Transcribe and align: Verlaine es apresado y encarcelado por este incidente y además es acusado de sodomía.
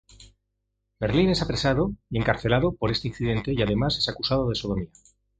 Verlaine 0.99 1.33
es 1.33 1.43
apresado 1.43 1.91
y 2.09 2.17
encarcelado 2.17 2.73
por 2.73 2.89
este 2.89 3.09
incidente 3.09 3.53
y 3.55 3.61
además 3.61 3.99
es 3.99 4.09
acusado 4.09 4.49
de 4.49 4.55
sodomía. 4.55 4.89